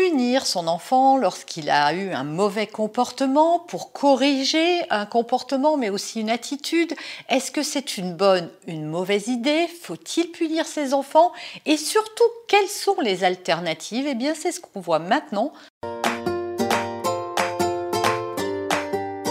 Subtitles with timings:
[0.00, 6.22] punir son enfant lorsqu'il a eu un mauvais comportement, pour corriger un comportement mais aussi
[6.22, 6.94] une attitude
[7.28, 9.66] Est-ce que c'est une bonne, une mauvaise idée?
[9.82, 11.32] Faut-il punir ses enfants?
[11.66, 14.06] Et surtout, quelles sont les alternatives?
[14.08, 15.52] Eh bien, c'est ce qu'on voit maintenant.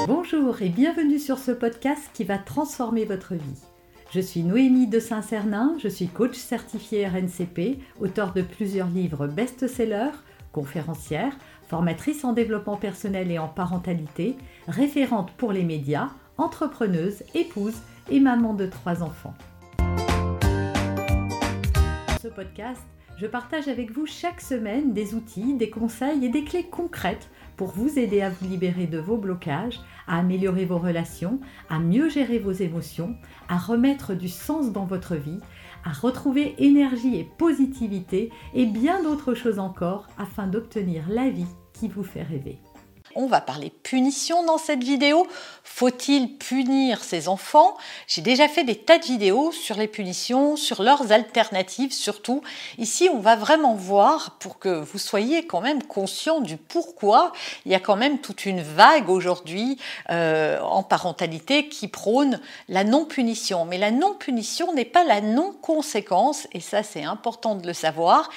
[0.06, 3.60] Bonjour et bienvenue sur ce podcast qui va transformer votre vie.
[4.12, 10.18] Je suis Noémie de Saint-Cernin, je suis coach certifié RNCP, auteur de plusieurs livres best-sellers,
[10.52, 11.34] conférencière,
[11.68, 14.36] formatrice en développement personnel et en parentalité,
[14.68, 17.76] référente pour les médias, entrepreneuse, épouse
[18.10, 19.36] et maman de trois enfants.
[22.08, 22.84] Dans ce podcast,
[23.18, 27.72] je partage avec vous chaque semaine des outils, des conseils et des clés concrètes pour
[27.72, 32.40] vous aider à vous libérer de vos blocages, à améliorer vos relations, à mieux gérer
[32.40, 33.18] vos émotions,
[33.50, 35.42] à remettre du sens dans votre vie,
[35.84, 41.88] à retrouver énergie et positivité et bien d'autres choses encore afin d'obtenir la vie qui
[41.88, 42.60] vous fait rêver.
[43.22, 45.28] On va parler punition dans cette vidéo.
[45.66, 47.76] Faut-il punir ses enfants?
[48.08, 52.42] J'ai déjà fait des tas de vidéos sur les punitions, sur leurs alternatives surtout.
[52.78, 57.34] Ici, on va vraiment voir pour que vous soyez quand même conscient du pourquoi.
[57.66, 59.78] Il y a quand même toute une vague aujourd'hui
[60.12, 62.40] euh, en parentalité qui prône
[62.70, 63.66] la non-punition.
[63.66, 68.30] Mais la non-punition n'est pas la non-conséquence, et ça c'est important de le savoir.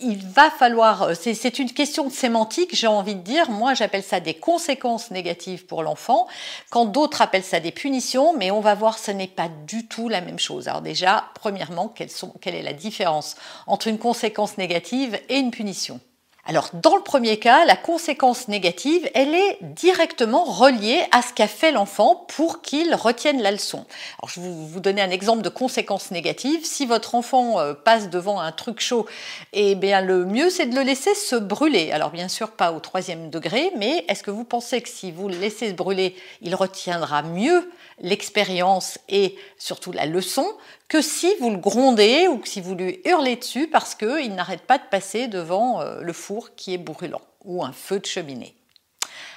[0.00, 3.50] Il va falloir, c'est une question de sémantique, j'ai envie de dire.
[3.50, 6.26] Moi, j'appelle ça des conséquences négatives pour l'enfant,
[6.70, 10.08] quand d'autres appellent ça des punitions, mais on va voir ce n'est pas du tout
[10.08, 10.68] la même chose.
[10.68, 11.92] Alors déjà, premièrement,
[12.40, 16.00] quelle est la différence entre une conséquence négative et une punition?
[16.48, 21.46] Alors, dans le premier cas, la conséquence négative, elle est directement reliée à ce qu'a
[21.46, 23.84] fait l'enfant pour qu'il retienne la leçon.
[24.18, 26.64] Alors, je vais vous donner un exemple de conséquence négative.
[26.64, 29.04] Si votre enfant euh, passe devant un truc chaud,
[29.52, 31.92] eh bien, le mieux, c'est de le laisser se brûler.
[31.92, 35.28] Alors, bien sûr, pas au troisième degré, mais est-ce que vous pensez que si vous
[35.28, 40.46] le laissez se brûler, il retiendra mieux l'expérience et surtout la leçon
[40.88, 44.62] que si vous le grondez ou que si vous lui hurlez dessus parce qu'il n'arrête
[44.62, 48.54] pas de passer devant euh, le four qui est brûlant ou un feu de cheminée.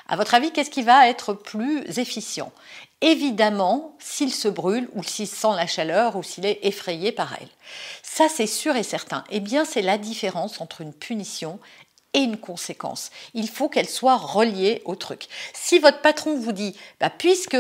[0.08, 2.52] À votre avis, qu'est-ce qui va être plus efficient?
[3.02, 7.48] Évidemment, s'il se brûle ou s'il sent la chaleur ou s'il est effrayé par elle.
[8.04, 9.24] Ça, c'est sûr et certain.
[9.30, 11.60] Eh bien, c'est la différence entre une punition
[12.14, 13.10] et une conséquence.
[13.34, 15.28] Il faut qu'elle soit reliée au truc.
[15.54, 17.58] Si votre patron vous dit, bah, puisque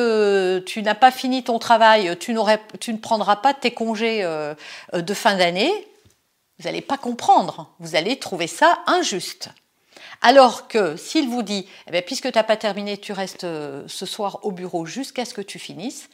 [0.65, 2.35] tu n'as pas fini ton travail, tu,
[2.79, 4.53] tu ne prendras pas tes congés euh,
[4.93, 5.71] de fin d'année,
[6.59, 7.73] vous n'allez pas comprendre.
[7.79, 9.49] Vous allez trouver ça injuste.
[10.21, 13.83] Alors que s'il vous dit, eh bien, puisque tu n'as pas terminé, tu restes euh,
[13.87, 16.09] ce soir au bureau jusqu'à ce que tu finisses,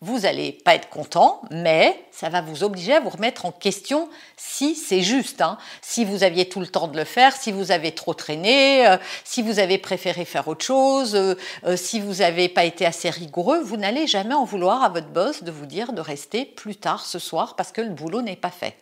[0.00, 4.08] vous n'allez pas être content, mais ça va vous obliger à vous remettre en question
[4.36, 5.58] si c'est juste, hein.
[5.82, 8.96] si vous aviez tout le temps de le faire, si vous avez trop traîné, euh,
[9.24, 13.10] si vous avez préféré faire autre chose, euh, euh, si vous n'avez pas été assez
[13.10, 16.76] rigoureux, vous n'allez jamais en vouloir à votre boss de vous dire de rester plus
[16.76, 18.76] tard ce soir parce que le boulot n'est pas fait.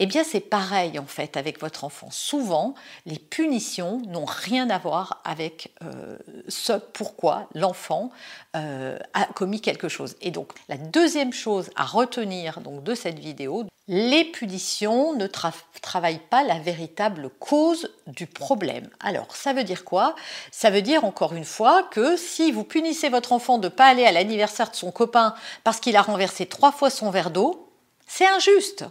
[0.00, 2.08] Eh bien, c'est pareil en fait avec votre enfant.
[2.12, 6.16] Souvent, les punitions n'ont rien à voir avec euh,
[6.46, 8.10] ce pourquoi l'enfant
[8.56, 10.14] euh, a commis quelque chose.
[10.20, 16.20] Et donc, la deuxième chose à retenir donc, de cette vidéo, les punitions ne travaillent
[16.30, 18.88] pas la véritable cause du problème.
[19.00, 20.14] Alors, ça veut dire quoi?
[20.52, 23.86] Ça veut dire encore une fois que si vous punissez votre enfant de ne pas
[23.86, 25.34] aller à l'anniversaire de son copain
[25.64, 27.72] parce qu'il a renversé trois fois son verre d'eau,
[28.06, 28.84] c'est injuste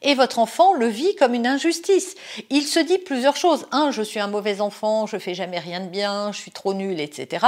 [0.00, 2.14] et votre enfant le vit comme une injustice.
[2.50, 3.66] Il se dit plusieurs choses.
[3.72, 6.74] Un, je suis un mauvais enfant, je fais jamais rien de bien, je suis trop
[6.74, 7.46] nul, etc.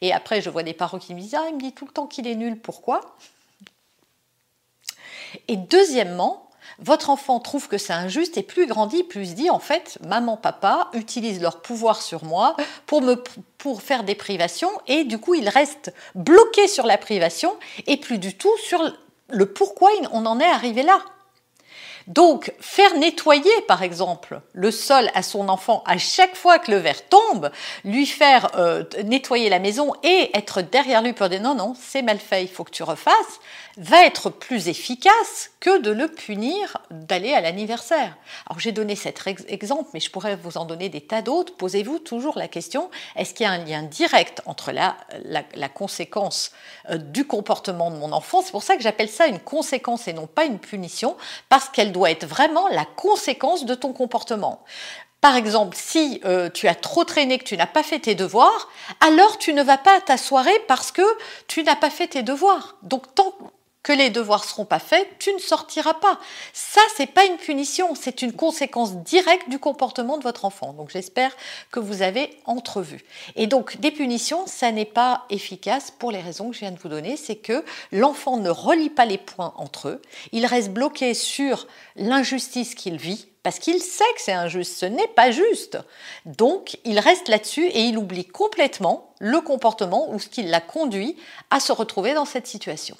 [0.00, 1.92] Et après, je vois des parents qui me disent, ah, il me dit tout le
[1.92, 3.00] temps qu'il est nul, pourquoi?
[5.48, 6.46] Et deuxièmement,
[6.78, 10.36] votre enfant trouve que c'est injuste et plus grandit, plus il dit en fait, maman,
[10.36, 13.22] papa utilisent leur pouvoir sur moi pour me
[13.58, 18.18] pour faire des privations et du coup il reste bloqué sur la privation et plus
[18.18, 18.82] du tout sur
[19.28, 21.00] le pourquoi on en est arrivé là.
[22.06, 26.76] Donc, faire nettoyer, par exemple, le sol à son enfant à chaque fois que le
[26.76, 27.50] verre tombe,
[27.84, 32.02] lui faire euh, nettoyer la maison et être derrière lui pour dire non, non, c'est
[32.02, 33.40] mal fait, il faut que tu refasses,
[33.76, 38.16] va être plus efficace que de le punir d'aller à l'anniversaire.
[38.46, 41.54] Alors j'ai donné cet exemple, mais je pourrais vous en donner des tas d'autres.
[41.56, 46.52] Posez-vous toujours la question, est-ce qu'il y a un lien direct entre la, la, conséquence
[46.88, 48.40] euh, du comportement de mon enfant?
[48.42, 51.16] C'est pour ça que j'appelle ça une conséquence et non pas une punition,
[51.48, 54.62] parce qu'elle doit être vraiment la conséquence de ton comportement.
[55.22, 58.68] Par exemple, si euh, tu as trop traîné, que tu n'as pas fait tes devoirs,
[59.00, 61.02] alors tu ne vas pas à ta soirée parce que
[61.48, 62.76] tu n'as pas fait tes devoirs.
[62.82, 63.34] Donc tant
[63.86, 66.18] que les devoirs seront pas faits, tu ne sortiras pas.
[66.52, 70.72] Ça, c'est pas une punition, c'est une conséquence directe du comportement de votre enfant.
[70.72, 71.30] Donc j'espère
[71.70, 73.04] que vous avez entrevu.
[73.36, 76.80] Et donc des punitions, ça n'est pas efficace pour les raisons que je viens de
[76.80, 80.02] vous donner, c'est que l'enfant ne relie pas les points entre eux,
[80.32, 85.06] il reste bloqué sur l'injustice qu'il vit parce qu'il sait que c'est injuste, ce n'est
[85.06, 85.78] pas juste.
[86.24, 91.14] Donc il reste là-dessus et il oublie complètement le comportement ou ce qui l'a conduit
[91.50, 92.96] à se retrouver dans cette situation.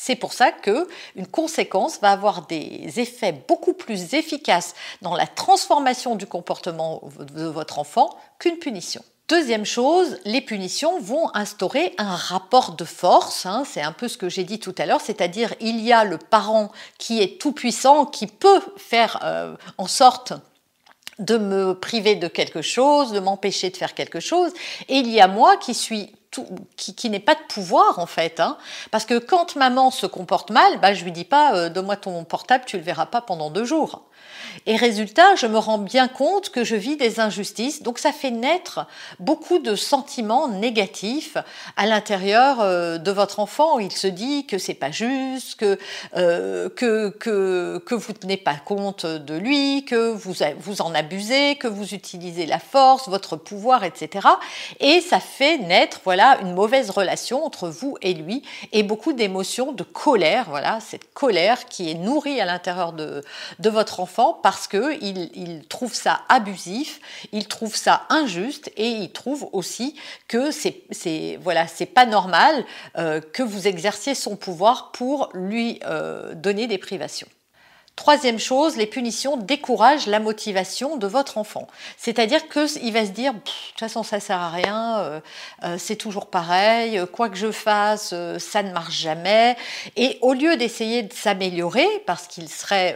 [0.00, 0.86] C'est pour ça que
[1.16, 7.02] une conséquence va avoir des effets beaucoup plus efficaces dans la transformation du comportement
[7.34, 9.02] de votre enfant qu'une punition.
[9.28, 13.44] Deuxième chose, les punitions vont instaurer un rapport de force.
[13.44, 13.64] Hein.
[13.66, 16.16] c'est un peu ce que j'ai dit tout à l'heure, c'est-à-dire il y a le
[16.16, 20.32] parent qui est tout puissant, qui peut faire euh, en sorte
[21.18, 24.52] de me priver de quelque chose, de m'empêcher de faire quelque chose,
[24.88, 26.12] et il y a moi qui suis
[26.76, 28.40] qui, qui n'ai pas de pouvoir en fait.
[28.40, 28.58] Hein.
[28.90, 32.24] Parce que quand maman se comporte mal, bah, je lui dis pas euh, donne-moi ton
[32.24, 34.02] portable, tu le verras pas pendant deux jours.
[34.66, 37.82] Et résultat, je me rends bien compte que je vis des injustices.
[37.82, 38.86] Donc ça fait naître
[39.18, 41.38] beaucoup de sentiments négatifs
[41.76, 43.78] à l'intérieur euh, de votre enfant.
[43.78, 45.78] Il se dit que c'est pas juste, que,
[46.16, 51.56] euh, que, que, que vous tenez pas compte de lui, que vous, vous en abusez,
[51.56, 54.28] que vous utilisez la force, votre pouvoir, etc.
[54.80, 58.42] Et ça fait naître voilà une mauvaise relation entre vous et lui
[58.72, 60.46] et beaucoup d'émotions, de colère.
[60.48, 63.22] Voilà cette colère qui est nourrie à l'intérieur de,
[63.64, 67.00] votre enfant parce qu'il il trouve ça abusif,
[67.32, 69.94] il trouve ça injuste et il trouve aussi
[70.26, 72.64] que c'est voilà c'est pas normal
[72.96, 77.28] euh, que vous exerciez son pouvoir pour lui euh, donner des privations.
[77.98, 81.66] Troisième chose, les punitions découragent la motivation de votre enfant.
[81.96, 85.20] C'est-à-dire qu'il va se dire, de toute façon, ça sert à rien, euh,
[85.64, 89.56] euh, c'est toujours pareil, quoi que je fasse, euh, ça ne marche jamais.
[89.96, 92.94] Et au lieu d'essayer de s'améliorer, parce qu'il serait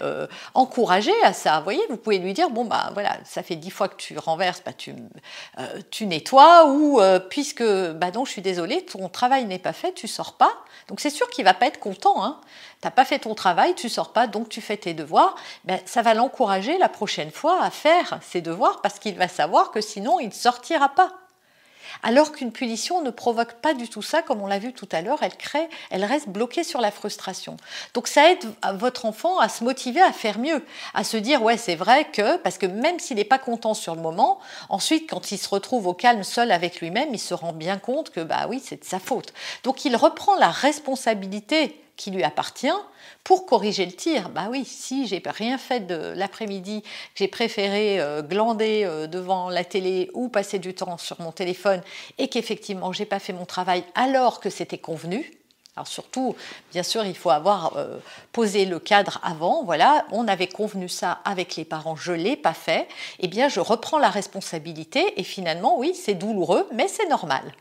[0.54, 3.70] encouragé à ça, vous voyez, vous pouvez lui dire, bon, bah voilà, ça fait dix
[3.70, 4.94] fois que tu renverses, bah, tu,
[5.90, 10.06] tu nettoies, ou puisque, bah non, je suis désolée, ton travail n'est pas fait, tu
[10.06, 10.52] sors pas.
[10.86, 12.24] Donc c'est sûr qu'il va pas être content.
[12.24, 12.40] Hein
[12.82, 16.02] t'as pas fait ton travail, tu sors pas, donc tu fais tes devoirs, ben, ça
[16.02, 20.20] va l'encourager la prochaine fois à faire ses devoirs parce qu'il va savoir que sinon
[20.20, 21.12] il ne sortira pas.
[22.02, 25.02] Alors qu'une punition ne provoque pas du tout ça, comme on l'a vu tout à
[25.02, 27.56] l'heure, elle crée, elle reste bloquée sur la frustration.
[27.94, 28.44] Donc ça aide
[28.74, 30.64] votre enfant à se motiver à faire mieux,
[30.94, 33.94] à se dire ouais c'est vrai que, parce que même s'il n'est pas content sur
[33.94, 37.52] le moment, ensuite quand il se retrouve au calme seul avec lui-même, il se rend
[37.52, 39.32] bien compte que bah oui c'est de sa faute.
[39.62, 42.66] Donc il reprend la responsabilité qui lui appartient
[43.24, 44.30] pour corriger le tir.
[44.30, 46.82] Bah oui, si j'ai rien fait de l'après-midi,
[47.14, 51.82] j'ai préféré euh, glander euh, devant la télé ou passer du temps sur mon téléphone
[52.18, 55.30] et qu'effectivement j'ai pas fait mon travail alors que c'était convenu.
[55.74, 56.36] Alors surtout,
[56.70, 57.98] bien sûr, il faut avoir euh,
[58.32, 59.64] posé le cadre avant.
[59.64, 62.88] Voilà, on avait convenu ça avec les parents, je l'ai pas fait.
[63.20, 67.54] Eh bien, je reprends la responsabilité et finalement, oui, c'est douloureux, mais c'est normal.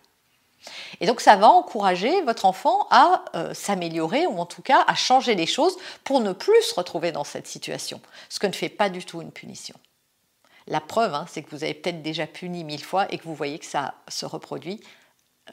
[0.99, 4.95] Et donc ça va encourager votre enfant à euh, s'améliorer ou en tout cas à
[4.95, 8.69] changer les choses pour ne plus se retrouver dans cette situation, ce que ne fait
[8.69, 9.75] pas du tout une punition.
[10.67, 13.35] La preuve, hein, c'est que vous avez peut-être déjà puni mille fois et que vous
[13.35, 14.79] voyez que ça se reproduit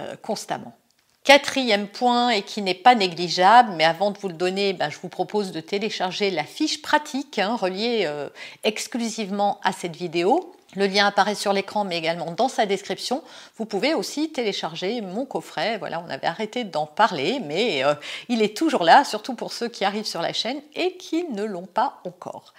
[0.01, 0.77] euh, constamment.
[1.25, 4.99] Quatrième point, et qui n'est pas négligeable, mais avant de vous le donner, ben, je
[4.99, 8.29] vous propose de télécharger la fiche pratique hein, reliée euh,
[8.65, 10.55] exclusivement à cette vidéo.
[10.77, 13.23] Le lien apparaît sur l'écran, mais également dans sa description.
[13.57, 15.79] Vous pouvez aussi télécharger mon coffret.
[15.79, 17.95] Voilà, on avait arrêté d'en parler, mais euh,
[18.29, 21.43] il est toujours là, surtout pour ceux qui arrivent sur la chaîne et qui ne
[21.43, 22.53] l'ont pas encore.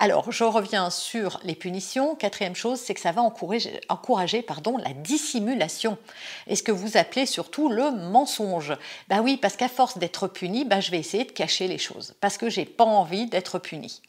[0.00, 2.14] Alors, je reviens sur les punitions.
[2.14, 5.96] Quatrième chose, c'est que ça va encourager, la dissimulation.
[6.46, 8.76] Et ce que vous appelez surtout le mensonge?
[9.08, 12.14] Ben oui, parce qu'à force d'être puni, ben je vais essayer de cacher les choses,
[12.20, 14.02] parce que j'ai pas envie d'être puni.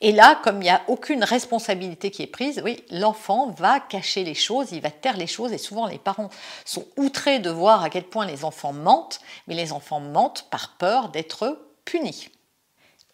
[0.00, 4.24] Et là, comme il n'y a aucune responsabilité qui est prise, oui, l'enfant va cacher
[4.24, 6.30] les choses, il va taire les choses, et souvent les parents
[6.64, 10.76] sont outrés de voir à quel point les enfants mentent, mais les enfants mentent par
[10.78, 12.28] peur d'être punis.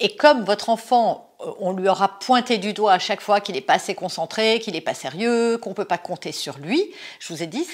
[0.05, 3.55] Et comme votre enfant euh, on lui aura pointé du doigt à chaque fois qu'il
[3.55, 6.85] n'est pas assez concentré, qu'il n'est pas sérieux, qu'on ne peut pas compter sur lui.
[7.19, 7.67] Je vous ai dit,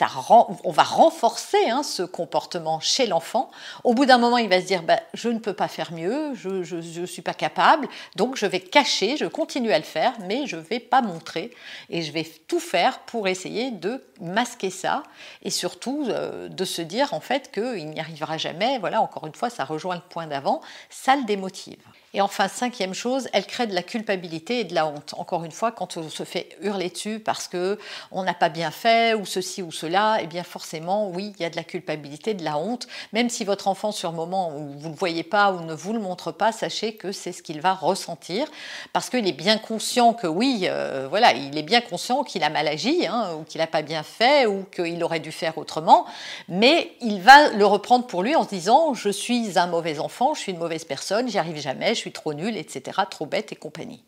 [0.65, 3.51] on va renforcer hein, ce comportement chez l'enfant.
[3.85, 6.35] Au bout d'un moment, il va se dire, bah, je ne peux pas faire mieux,
[6.35, 10.47] je ne suis pas capable, donc je vais cacher, je continue à le faire, mais
[10.47, 11.51] je ne vais pas montrer
[11.91, 15.03] et je vais tout faire pour essayer de masquer ça
[15.43, 18.79] et surtout euh, de se dire en fait qu'il n'y arrivera jamais.
[18.79, 21.79] Voilà, encore une fois, ça rejoint le point d'avant, ça le démotive.
[22.15, 25.15] Et enfin, cinquième chose, elle crée de la culpabilité et de la honte.
[25.19, 27.79] Encore une fois, quand on se fait hurler dessus parce que
[28.13, 31.45] on n'a pas bien fait ou ceci ou cela, eh bien forcément, oui, il y
[31.45, 32.89] a de la culpabilité, de la honte.
[33.13, 35.75] Même si votre enfant, sur le moment où vous ne le voyez pas ou ne
[35.75, 38.47] vous le montre pas, sachez que c'est ce qu'il va ressentir
[38.95, 42.49] parce qu'il est bien conscient que oui, euh, voilà, il est bien conscient qu'il a
[42.49, 46.07] mal agi hein, ou qu'il n'a pas bien fait ou qu'il aurait dû faire autrement,
[46.49, 50.35] mais il va le reprendre pour lui en se disant je suis un mauvais enfant,
[50.35, 53.53] je suis une mauvaise personne, j'y arrive jamais, je suis trop nul, etc., trop bête
[53.53, 54.03] et compagnie.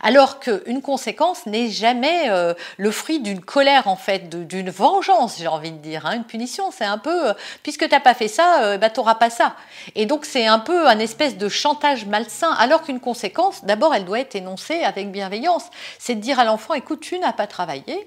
[0.00, 5.46] Alors qu'une conséquence n'est jamais euh, le fruit d'une colère, en fait, d'une vengeance, j'ai
[5.46, 6.06] envie de dire.
[6.06, 6.16] Hein.
[6.16, 9.30] Une punition, c'est un peu, euh, puisque tu n'as pas fait ça, euh, bah, pas
[9.30, 9.54] ça.
[9.94, 14.04] Et donc, c'est un peu un espèce de chantage malsain, alors qu'une conséquence, d'abord, elle
[14.04, 15.64] doit être énoncée avec bienveillance.
[15.98, 18.06] C'est de dire à l'enfant, écoute, tu n'as pas travaillé,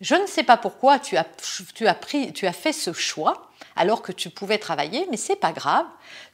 [0.00, 1.26] je ne sais pas pourquoi tu as,
[1.74, 5.36] tu as, pris, tu as fait ce choix alors que tu pouvais travailler, mais c'est
[5.36, 5.86] pas grave.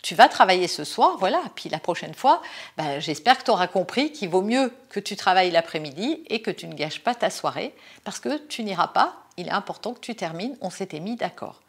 [0.02, 1.42] Tu vas travailler ce soir, voilà.
[1.54, 2.42] Puis la prochaine fois,
[2.76, 6.50] ben, j'espère que tu auras compris qu'il vaut mieux que tu travailles l'après-midi et que
[6.50, 9.14] tu ne gâches pas ta soirée parce que tu n'iras pas.
[9.36, 10.56] Il est important que tu termines.
[10.60, 11.60] On s'était mis d'accord.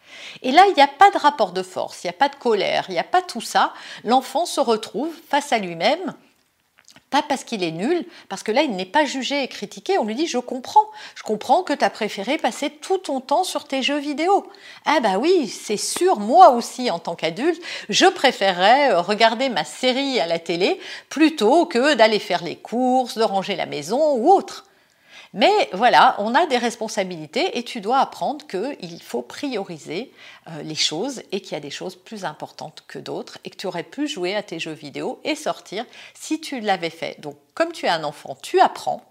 [0.43, 2.35] Et là, il n'y a pas de rapport de force, il n'y a pas de
[2.35, 3.73] colère, il n'y a pas tout ça.
[4.03, 6.13] L'enfant se retrouve face à lui-même
[7.09, 9.97] pas parce qu'il est nul, parce que là, il n'est pas jugé et critiqué.
[9.97, 10.89] On lui dit, je comprends.
[11.15, 14.45] Je comprends que tu as préféré passer tout ton temps sur tes jeux vidéo.
[14.85, 19.63] Ah bah oui, c'est sûr, moi aussi, en tant qu'adulte, je préférerais euh, regarder ma
[19.63, 24.31] série à la télé plutôt que d'aller faire les courses, de ranger la maison ou
[24.31, 24.65] autre.
[25.35, 30.13] Mais voilà, on a des responsabilités et tu dois apprendre qu'il faut prioriser
[30.47, 33.57] euh, les choses et qu'il y a des choses plus importantes que d'autres et que
[33.57, 37.19] tu aurais pu jouer à tes jeux vidéo et sortir si tu l'avais fait.
[37.19, 39.03] Donc comme tu es un enfant, tu apprends.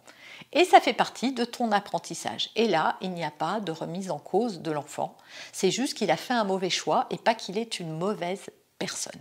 [0.54, 2.48] Et ça fait partie de ton apprentissage.
[2.56, 5.18] Et là, il n'y a pas de remise en cause de l'enfant.
[5.52, 8.46] C'est juste qu'il a fait un mauvais choix et pas qu'il est une mauvaise
[8.78, 9.20] personne.